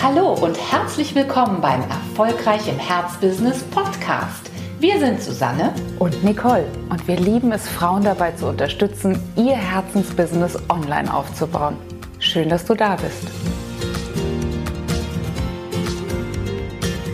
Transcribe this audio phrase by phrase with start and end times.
[0.00, 4.48] Hallo und herzlich willkommen beim Erfolgreich im Herzbusiness Podcast.
[4.78, 10.56] Wir sind Susanne und Nicole und wir lieben es, Frauen dabei zu unterstützen, ihr Herzensbusiness
[10.68, 11.76] online aufzubauen.
[12.20, 13.24] Schön, dass du da bist.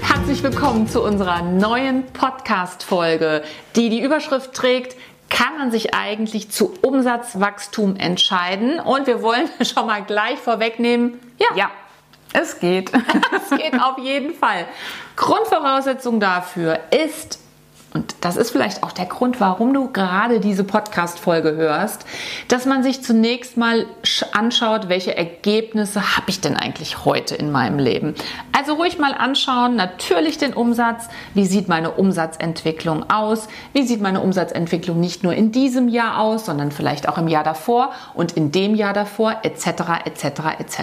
[0.03, 3.45] Herzlich willkommen zu unserer neuen Podcast-Folge,
[3.77, 4.95] die die Überschrift trägt
[5.31, 8.79] kann man sich eigentlich zu Umsatzwachstum entscheiden?
[8.79, 11.71] Und wir wollen schon mal gleich vorwegnehmen, ja, ja
[12.33, 12.91] es geht.
[13.51, 14.67] es geht auf jeden Fall.
[15.17, 17.39] Grundvoraussetzung dafür ist
[17.95, 22.05] und das ist vielleicht auch der Grund, warum du gerade diese Podcast-Folge hörst,
[22.49, 23.87] dass man sich zunächst mal
[24.33, 28.17] anschaut, welche Ergebnisse habe ich denn eigentlich heute in meinem Leben.
[28.51, 34.23] Also ruhig mal anschauen, natürlich den Umsatz, wie sieht meine Umsatzentwicklung aus, wie sieht meine
[34.23, 38.51] Umsatzentwicklung nicht nur in diesem Jahr aus, sondern vielleicht auch im Jahr davor und in
[38.51, 39.67] dem Jahr davor, etc.,
[40.05, 40.25] etc.,
[40.59, 40.79] etc.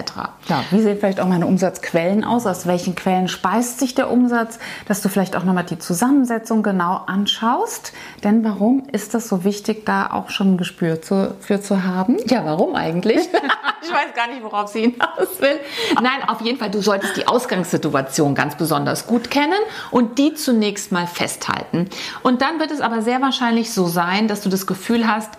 [0.48, 4.58] Ja, wie sehen vielleicht auch meine Umsatzquellen aus, aus welchen Quellen speist sich der Umsatz,
[4.88, 7.92] dass du vielleicht auch nochmal die Zusammensetzung genau anschaust.
[8.24, 12.18] Denn warum ist das so wichtig, da auch schon ein Gespür zu, für zu haben?
[12.26, 13.18] Ja, warum eigentlich?
[13.82, 15.58] ich weiß gar nicht, worauf sie hinaus will.
[15.94, 19.58] Nein, auf jeden Fall, du solltest die Ausgangssituation ganz besonders gut kennen
[19.90, 21.88] und die zunächst mal festhalten.
[22.22, 25.30] Und dann wird es aber sehr wahrscheinlich so sein, dass du das Gefühl hast,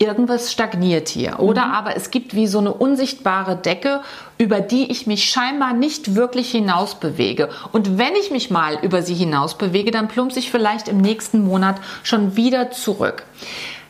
[0.00, 1.38] irgendwas stagniert hier.
[1.40, 1.72] Oder mhm.
[1.72, 4.00] aber es gibt wie so eine unsichtbare Decke,
[4.38, 7.50] über die ich mich scheinbar nicht wirklich hinaus bewege.
[7.70, 11.44] Und wenn ich mich mal über sie hinaus bewege, dann plumpse ich vielleicht im nächsten
[11.44, 13.24] Monat schon wieder zurück.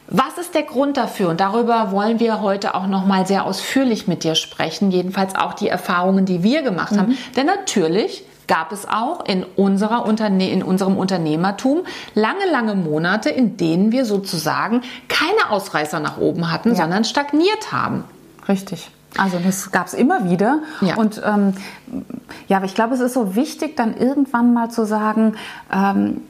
[0.08, 1.28] Was ist der Grund dafür?
[1.28, 4.90] Und darüber wollen wir heute auch noch mal sehr ausführlich mit dir sprechen.
[4.90, 6.98] Jedenfalls auch die Erfahrungen, die wir gemacht mhm.
[6.98, 7.18] haben.
[7.36, 11.82] Denn natürlich gab es auch in, unserer Unterne in unserem Unternehmertum
[12.14, 16.74] lange, lange Monate, in denen wir sozusagen keine Ausreißer nach oben hatten, ja.
[16.74, 18.02] sondern stagniert haben.
[18.48, 18.90] Richtig.
[19.16, 20.62] Also das gab es immer wieder.
[20.80, 20.96] Ja.
[20.96, 21.54] Und ähm,
[22.48, 25.36] ja, aber ich glaube, es ist so wichtig, dann irgendwann mal zu sagen,
[25.72, 26.22] ähm,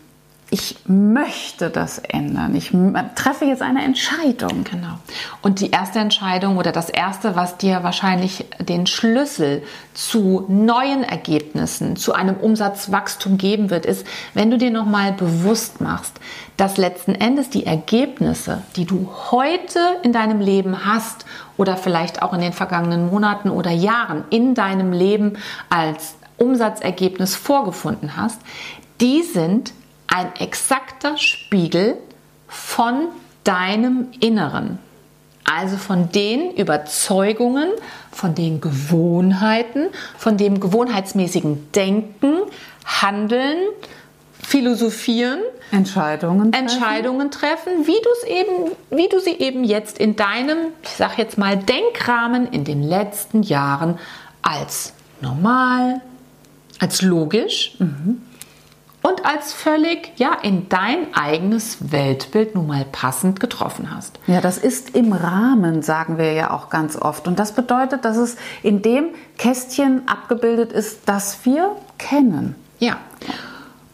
[0.53, 2.57] ich möchte das ändern.
[2.57, 2.73] Ich
[3.15, 4.65] treffe jetzt eine Entscheidung.
[4.65, 4.95] Genau.
[5.43, 9.63] Und die erste Entscheidung oder das erste, was dir wahrscheinlich den Schlüssel
[9.95, 16.19] zu neuen Ergebnissen, zu einem Umsatzwachstum geben wird, ist, wenn du dir nochmal bewusst machst,
[16.57, 21.27] dass letzten Endes die Ergebnisse, die du heute in deinem Leben hast
[21.59, 25.35] oder vielleicht auch in den vergangenen Monaten oder Jahren in deinem Leben
[25.69, 28.41] als Umsatzergebnis vorgefunden hast,
[29.01, 29.73] die sind
[30.11, 31.97] ein exakter Spiegel
[32.49, 33.09] von
[33.45, 34.79] deinem Inneren.
[35.45, 37.71] Also von den Überzeugungen,
[38.13, 42.43] von den Gewohnheiten, von dem gewohnheitsmäßigen Denken,
[42.85, 43.59] Handeln,
[44.43, 45.41] Philosophieren,
[45.71, 50.59] Entscheidungen treffen, Entscheidungen treffen wie du es eben, wie du sie eben jetzt in deinem,
[50.83, 53.99] ich sag jetzt mal Denkrahmen in den letzten Jahren
[54.43, 56.01] als normal,
[56.81, 58.23] als logisch mhm
[59.03, 64.19] und als völlig ja in dein eigenes Weltbild nun mal passend getroffen hast.
[64.27, 67.27] Ja, das ist im Rahmen, sagen wir ja auch ganz oft.
[67.27, 69.07] Und das bedeutet, dass es in dem
[69.39, 72.55] Kästchen abgebildet ist, das wir kennen.
[72.79, 72.99] Ja.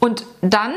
[0.00, 0.72] Und dann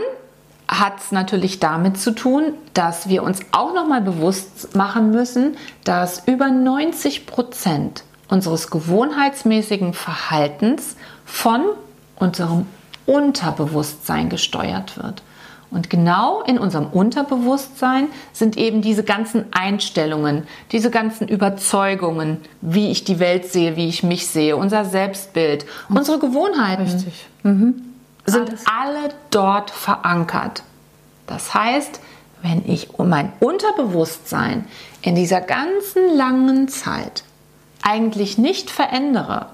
[0.67, 5.57] hat es natürlich damit zu tun, dass wir uns auch noch mal bewusst machen müssen,
[5.83, 10.95] dass über 90 Prozent unseres gewohnheitsmäßigen Verhaltens
[11.25, 11.63] von
[12.15, 12.67] unserem
[13.09, 15.23] Unterbewusstsein gesteuert wird.
[15.71, 23.03] Und genau in unserem Unterbewusstsein sind eben diese ganzen Einstellungen, diese ganzen Überzeugungen, wie ich
[23.03, 27.05] die Welt sehe, wie ich mich sehe, unser Selbstbild, unsere Gewohnheiten.
[27.43, 27.81] Mhm.
[28.25, 28.63] sind Alles.
[28.65, 30.63] alle dort verankert.
[31.27, 31.99] Das heißt,
[32.41, 34.65] wenn ich mein Unterbewusstsein
[35.01, 37.23] in dieser ganzen langen Zeit
[37.83, 39.47] eigentlich nicht verändere,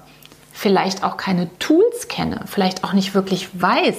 [0.56, 3.94] vielleicht auch keine Tools kenne, vielleicht auch nicht wirklich weiß,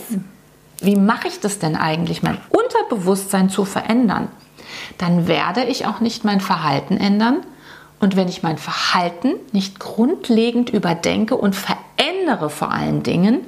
[0.81, 4.27] wie mache ich das denn eigentlich, mein Unterbewusstsein zu verändern,
[4.97, 7.43] dann werde ich auch nicht mein Verhalten ändern.
[7.99, 13.41] Und wenn ich mein Verhalten nicht grundlegend überdenke und verändere vor allen Dingen,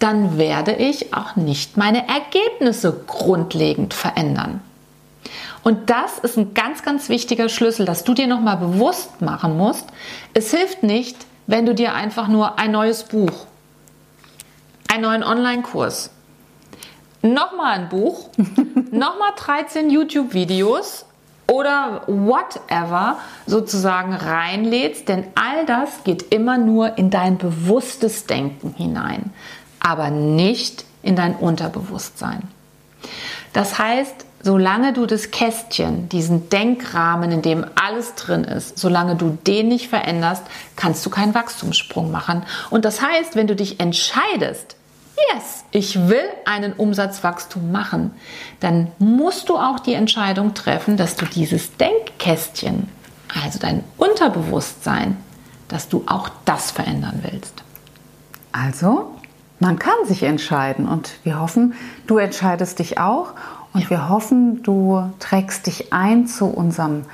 [0.00, 4.60] dann werde ich auch nicht meine Ergebnisse grundlegend verändern.
[5.62, 9.86] Und das ist ein ganz, ganz wichtiger Schlüssel, dass du dir nochmal bewusst machen musst.
[10.34, 11.16] Es hilft nicht,
[11.46, 13.46] wenn du dir einfach nur ein neues Buch,
[14.88, 16.10] einen neuen Online-Kurs,
[17.22, 18.30] nochmal ein Buch,
[18.90, 21.06] nochmal 13 YouTube-Videos
[21.46, 29.32] oder whatever sozusagen reinlädst, denn all das geht immer nur in dein bewusstes Denken hinein,
[29.80, 32.42] aber nicht in dein Unterbewusstsein.
[33.52, 39.38] Das heißt, solange du das Kästchen, diesen Denkrahmen, in dem alles drin ist, solange du
[39.46, 40.42] den nicht veränderst,
[40.76, 42.44] kannst du keinen Wachstumssprung machen.
[42.70, 44.76] Und das heißt, wenn du dich entscheidest,
[45.32, 48.12] yes, ich will einen Umsatzwachstum machen,
[48.60, 52.88] dann musst du auch die Entscheidung treffen, dass du dieses Denkkästchen,
[53.42, 55.16] also dein Unterbewusstsein,
[55.68, 57.62] dass du auch das verändern willst.
[58.52, 59.14] Also,
[59.58, 61.74] man kann sich entscheiden und wir hoffen,
[62.06, 63.34] du entscheidest dich auch
[63.72, 63.90] und ja.
[63.90, 67.04] wir hoffen, du trägst dich ein zu unserem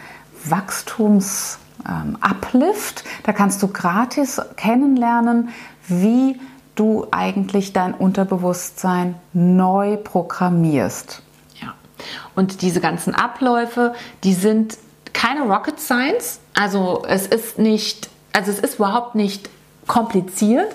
[0.44, 1.58] Wachstums
[1.88, 3.05] ähm, Uplift.
[3.22, 5.50] Da kannst du gratis kennenlernen,
[5.87, 6.40] wie
[6.75, 11.22] du eigentlich dein Unterbewusstsein neu programmierst.
[11.60, 11.75] Ja.
[12.34, 13.94] Und diese ganzen Abläufe,
[14.25, 14.78] die sind
[15.12, 16.40] keine Rocket Science.
[16.55, 19.50] Also es ist nicht, also es ist überhaupt nicht
[19.88, 20.69] kompliziert,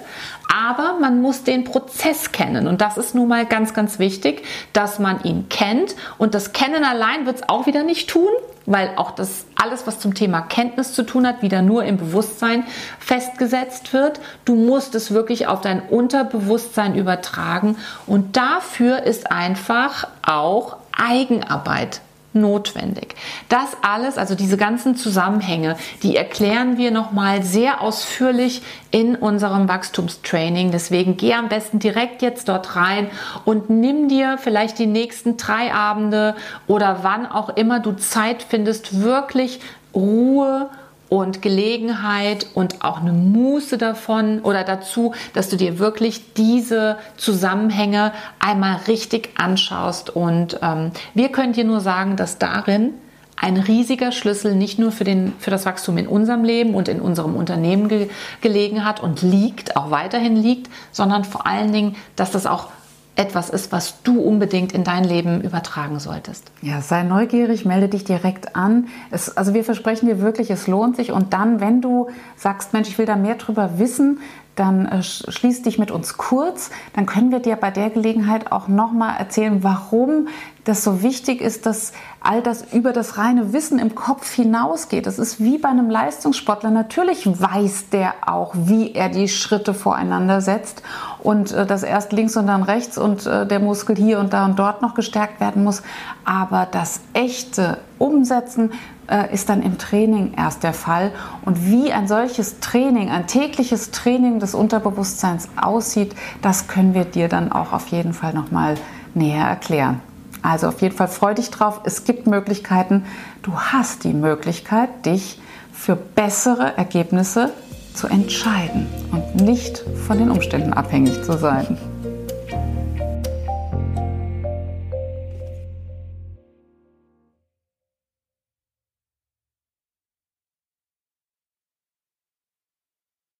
[0.53, 2.67] aber man muss den Prozess kennen.
[2.67, 4.43] Und das ist nun mal ganz, ganz wichtig,
[4.73, 5.95] dass man ihn kennt.
[6.17, 8.29] Und das Kennen allein wird es auch wieder nicht tun,
[8.65, 12.65] weil auch das alles, was zum Thema Kenntnis zu tun hat, wieder nur im Bewusstsein
[12.99, 14.19] festgesetzt wird.
[14.45, 17.77] Du musst es wirklich auf dein Unterbewusstsein übertragen.
[18.05, 22.01] Und dafür ist einfach auch Eigenarbeit
[22.35, 23.15] notwendig.
[23.49, 30.71] Das alles, also diese ganzen Zusammenhänge, die erklären wir nochmal sehr ausführlich in unserem Wachstumstraining.
[30.71, 33.09] Deswegen geh am besten direkt jetzt dort rein
[33.45, 36.35] und nimm dir vielleicht die nächsten drei Abende
[36.67, 39.59] oder wann auch immer du Zeit findest, wirklich
[39.93, 40.69] Ruhe
[41.09, 48.13] und Gelegenheit und auch eine Muße davon oder dazu, dass du dir wirklich diese Zusammenhänge
[48.39, 50.09] einmal richtig anschaust.
[50.09, 52.93] Und ähm, wir können dir nur sagen, dass darin
[53.35, 57.01] ein riesiger Schlüssel nicht nur für, den, für das Wachstum in unserem Leben und in
[57.01, 58.09] unserem Unternehmen ge
[58.41, 62.69] gelegen hat und liegt, auch weiterhin liegt, sondern vor allen Dingen, dass das auch
[63.15, 66.51] etwas ist, was du unbedingt in dein Leben übertragen solltest.
[66.61, 68.87] Ja, sei neugierig, melde dich direkt an.
[69.11, 71.11] Es, also wir versprechen dir wirklich, es lohnt sich.
[71.11, 74.19] Und dann, wenn du sagst, Mensch, ich will da mehr drüber wissen,
[74.55, 76.69] dann äh, schließ dich mit uns kurz.
[76.93, 80.27] Dann können wir dir bei der Gelegenheit auch nochmal erzählen, warum
[80.63, 81.91] das so wichtig ist, dass
[82.21, 85.07] all das über das reine Wissen im Kopf hinausgeht.
[85.07, 86.69] Das ist wie bei einem Leistungssportler.
[86.69, 90.83] Natürlich weiß der auch, wie er die Schritte voreinander setzt
[91.19, 94.45] und äh, dass erst links und dann rechts und äh, der Muskel hier und da
[94.45, 95.81] und dort noch gestärkt werden muss.
[96.23, 98.71] Aber das echte Umsetzen
[99.07, 101.11] äh, ist dann im Training erst der Fall.
[101.45, 107.27] Und wie ein solches Training, ein tägliches Training des Unterbewusstseins aussieht, das können wir dir
[107.27, 108.75] dann auch auf jeden Fall nochmal
[109.13, 110.01] näher erklären.
[110.41, 111.81] Also auf jeden Fall freu dich drauf.
[111.85, 113.05] Es gibt Möglichkeiten.
[113.41, 115.39] Du hast die Möglichkeit, dich
[115.71, 117.51] für bessere Ergebnisse
[117.93, 121.77] zu entscheiden und nicht von den Umständen abhängig zu sein.